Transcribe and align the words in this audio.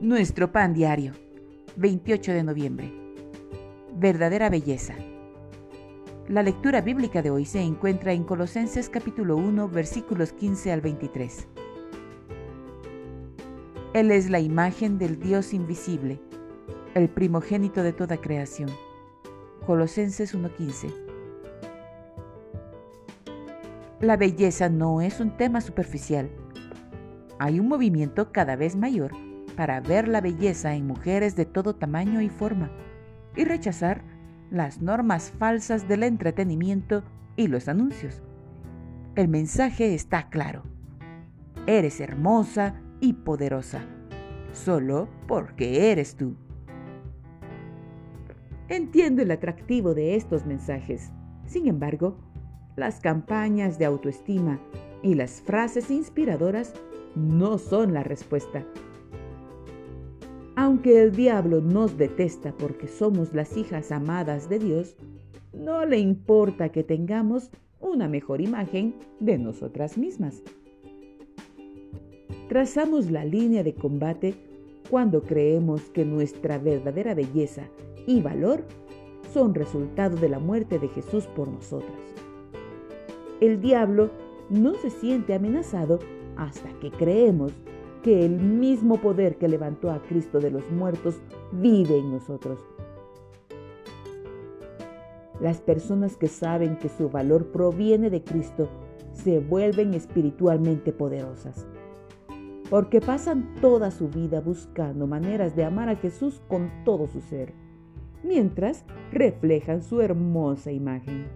Nuestro 0.00 0.50
pan 0.50 0.74
diario, 0.74 1.12
28 1.76 2.32
de 2.32 2.42
noviembre. 2.42 2.92
Verdadera 3.94 4.50
belleza. 4.50 4.96
La 6.26 6.42
lectura 6.42 6.80
bíblica 6.80 7.22
de 7.22 7.30
hoy 7.30 7.44
se 7.44 7.60
encuentra 7.60 8.12
en 8.12 8.24
Colosenses 8.24 8.88
capítulo 8.88 9.36
1 9.36 9.68
versículos 9.68 10.32
15 10.32 10.72
al 10.72 10.80
23. 10.80 11.46
Él 13.94 14.10
es 14.10 14.30
la 14.30 14.40
imagen 14.40 14.98
del 14.98 15.20
Dios 15.20 15.54
invisible, 15.54 16.20
el 16.94 17.08
primogénito 17.08 17.84
de 17.84 17.92
toda 17.92 18.16
creación. 18.16 18.70
Colosenses 19.64 20.34
1.15. 20.34 20.92
La 24.00 24.16
belleza 24.16 24.68
no 24.68 25.00
es 25.00 25.20
un 25.20 25.36
tema 25.36 25.60
superficial. 25.60 26.28
Hay 27.38 27.60
un 27.60 27.68
movimiento 27.68 28.32
cada 28.32 28.56
vez 28.56 28.74
mayor 28.74 29.12
para 29.56 29.80
ver 29.80 30.08
la 30.08 30.20
belleza 30.20 30.74
en 30.74 30.86
mujeres 30.86 31.36
de 31.36 31.44
todo 31.44 31.74
tamaño 31.74 32.20
y 32.20 32.28
forma 32.28 32.70
y 33.36 33.44
rechazar 33.44 34.02
las 34.50 34.80
normas 34.80 35.32
falsas 35.38 35.88
del 35.88 36.02
entretenimiento 36.02 37.02
y 37.36 37.48
los 37.48 37.68
anuncios. 37.68 38.22
El 39.16 39.28
mensaje 39.28 39.94
está 39.94 40.28
claro. 40.28 40.62
Eres 41.66 42.00
hermosa 42.00 42.80
y 43.00 43.14
poderosa, 43.14 43.82
solo 44.52 45.08
porque 45.26 45.90
eres 45.90 46.16
tú. 46.16 46.36
Entiendo 48.68 49.22
el 49.22 49.30
atractivo 49.30 49.94
de 49.94 50.14
estos 50.14 50.46
mensajes. 50.46 51.10
Sin 51.46 51.68
embargo, 51.68 52.16
las 52.76 53.00
campañas 53.00 53.78
de 53.78 53.84
autoestima 53.84 54.58
y 55.02 55.14
las 55.14 55.42
frases 55.42 55.90
inspiradoras 55.90 56.72
no 57.14 57.58
son 57.58 57.92
la 57.92 58.02
respuesta. 58.02 58.64
Aunque 60.64 61.02
el 61.02 61.14
diablo 61.14 61.60
nos 61.60 61.98
detesta 61.98 62.54
porque 62.56 62.88
somos 62.88 63.34
las 63.34 63.54
hijas 63.54 63.92
amadas 63.92 64.48
de 64.48 64.58
Dios, 64.58 64.96
no 65.52 65.84
le 65.84 65.98
importa 65.98 66.70
que 66.70 66.82
tengamos 66.82 67.50
una 67.80 68.08
mejor 68.08 68.40
imagen 68.40 68.94
de 69.20 69.36
nosotras 69.36 69.98
mismas. 69.98 70.42
Trazamos 72.48 73.10
la 73.10 73.26
línea 73.26 73.62
de 73.62 73.74
combate 73.74 74.36
cuando 74.88 75.20
creemos 75.20 75.82
que 75.90 76.06
nuestra 76.06 76.56
verdadera 76.56 77.12
belleza 77.12 77.68
y 78.06 78.22
valor 78.22 78.64
son 79.34 79.54
resultado 79.54 80.16
de 80.16 80.30
la 80.30 80.38
muerte 80.38 80.78
de 80.78 80.88
Jesús 80.88 81.26
por 81.36 81.46
nosotras. 81.46 82.00
El 83.42 83.60
diablo 83.60 84.12
no 84.48 84.76
se 84.76 84.88
siente 84.88 85.34
amenazado 85.34 85.98
hasta 86.38 86.70
que 86.80 86.90
creemos 86.90 87.52
que 88.04 88.22
el 88.22 88.38
mismo 88.38 89.00
poder 89.00 89.38
que 89.38 89.48
levantó 89.48 89.90
a 89.90 90.02
Cristo 90.02 90.38
de 90.38 90.50
los 90.50 90.70
muertos 90.70 91.22
vive 91.52 91.98
en 91.98 92.12
nosotros. 92.12 92.58
Las 95.40 95.62
personas 95.62 96.18
que 96.18 96.28
saben 96.28 96.76
que 96.76 96.90
su 96.90 97.08
valor 97.08 97.46
proviene 97.50 98.10
de 98.10 98.22
Cristo 98.22 98.68
se 99.14 99.40
vuelven 99.40 99.94
espiritualmente 99.94 100.92
poderosas, 100.92 101.66
porque 102.68 103.00
pasan 103.00 103.54
toda 103.62 103.90
su 103.90 104.10
vida 104.10 104.42
buscando 104.42 105.06
maneras 105.06 105.56
de 105.56 105.64
amar 105.64 105.88
a 105.88 105.96
Jesús 105.96 106.42
con 106.46 106.70
todo 106.84 107.08
su 107.08 107.22
ser, 107.22 107.54
mientras 108.22 108.84
reflejan 109.12 109.82
su 109.82 110.02
hermosa 110.02 110.70
imagen. 110.72 111.26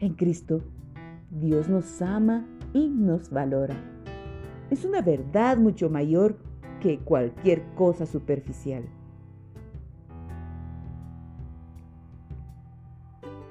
En 0.00 0.14
Cristo, 0.14 0.60
Dios 1.30 1.68
nos 1.68 2.02
ama 2.02 2.44
y 2.72 2.88
nos 2.88 3.30
valora 3.30 4.01
es 4.72 4.86
una 4.86 5.02
verdad 5.02 5.58
mucho 5.58 5.90
mayor 5.90 6.38
que 6.80 6.98
cualquier 6.98 7.62
cosa 7.74 8.06
superficial. 8.06 8.84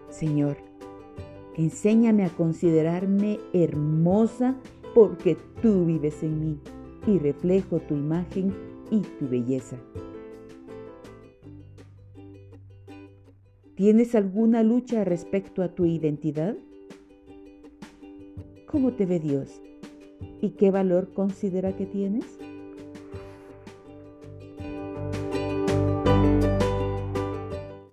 Señor, 0.09 0.57
enséñame 1.55 2.25
a 2.25 2.29
considerarme 2.29 3.39
hermosa 3.53 4.55
porque 4.95 5.37
tú 5.61 5.85
vives 5.85 6.23
en 6.23 6.39
mí 6.39 6.59
y 7.05 7.19
reflejo 7.19 7.79
tu 7.81 7.93
imagen 7.93 8.55
y 8.89 9.01
tu 9.01 9.29
belleza. 9.29 9.77
¿Tienes 13.75 14.15
alguna 14.15 14.63
lucha 14.63 15.03
respecto 15.03 15.61
a 15.61 15.75
tu 15.75 15.85
identidad? 15.85 16.55
¿Cómo 18.65 18.93
te 18.93 19.05
ve 19.05 19.19
Dios? 19.19 19.61
¿Y 20.41 20.51
qué 20.51 20.71
valor 20.71 21.13
considera 21.13 21.75
que 21.75 21.85
tienes? 21.85 22.39